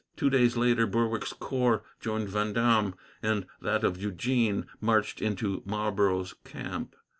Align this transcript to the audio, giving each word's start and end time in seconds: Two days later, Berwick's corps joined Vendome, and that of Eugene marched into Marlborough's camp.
Two 0.17 0.31
days 0.31 0.57
later, 0.57 0.87
Berwick's 0.87 1.31
corps 1.31 1.83
joined 1.99 2.27
Vendome, 2.27 2.95
and 3.21 3.45
that 3.61 3.83
of 3.83 4.01
Eugene 4.01 4.65
marched 4.81 5.21
into 5.21 5.61
Marlborough's 5.63 6.33
camp. 6.43 6.95